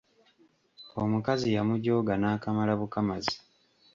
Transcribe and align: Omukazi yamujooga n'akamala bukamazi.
Omukazi 1.01 1.47
yamujooga 1.55 2.13
n'akamala 2.17 2.73
bukamazi. 2.79 3.35